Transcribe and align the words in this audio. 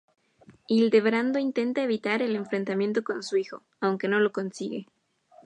Hildebrando 0.67 1.37
intenta 1.37 1.83
evitar 1.83 2.23
el 2.23 2.35
enfrentamiento 2.35 3.03
con 3.03 3.21
su 3.21 3.37
hijo, 3.37 3.61
aunque 3.81 4.07
no 4.07 4.19
lo 4.19 4.31
consigue. 4.31 4.87